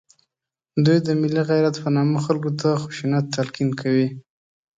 [0.85, 4.07] دوی د ملي غیرت په نامه خلکو ته خشونت تلقین کوي